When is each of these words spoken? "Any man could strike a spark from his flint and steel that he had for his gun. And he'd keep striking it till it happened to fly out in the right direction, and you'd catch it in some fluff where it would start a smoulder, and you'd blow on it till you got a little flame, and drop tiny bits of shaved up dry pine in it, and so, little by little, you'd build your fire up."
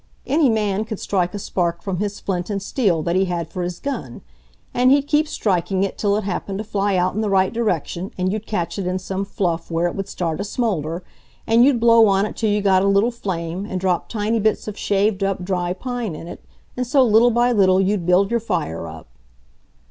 "Any 0.25 0.49
man 0.49 0.83
could 0.83 0.99
strike 0.99 1.35
a 1.35 1.37
spark 1.37 1.83
from 1.83 1.97
his 1.97 2.19
flint 2.19 2.49
and 2.49 2.59
steel 2.59 3.03
that 3.03 3.15
he 3.15 3.25
had 3.25 3.49
for 3.51 3.61
his 3.61 3.79
gun. 3.79 4.21
And 4.73 4.89
he'd 4.89 5.03
keep 5.05 5.27
striking 5.27 5.83
it 5.83 5.95
till 5.99 6.17
it 6.17 6.23
happened 6.23 6.57
to 6.57 6.63
fly 6.63 6.95
out 6.95 7.13
in 7.13 7.21
the 7.21 7.29
right 7.29 7.53
direction, 7.53 8.09
and 8.17 8.33
you'd 8.33 8.47
catch 8.47 8.79
it 8.79 8.87
in 8.87 8.97
some 8.97 9.23
fluff 9.23 9.69
where 9.69 9.85
it 9.85 9.93
would 9.93 10.09
start 10.09 10.41
a 10.41 10.43
smoulder, 10.43 11.03
and 11.45 11.63
you'd 11.63 11.79
blow 11.79 12.07
on 12.07 12.25
it 12.25 12.35
till 12.35 12.49
you 12.49 12.63
got 12.63 12.81
a 12.81 12.87
little 12.87 13.11
flame, 13.11 13.63
and 13.67 13.79
drop 13.79 14.09
tiny 14.09 14.39
bits 14.39 14.67
of 14.67 14.75
shaved 14.75 15.23
up 15.23 15.45
dry 15.45 15.71
pine 15.71 16.15
in 16.15 16.27
it, 16.27 16.43
and 16.75 16.87
so, 16.87 17.03
little 17.03 17.29
by 17.29 17.51
little, 17.51 17.79
you'd 17.79 18.07
build 18.07 18.31
your 18.31 18.39
fire 18.39 18.87
up." 18.87 19.07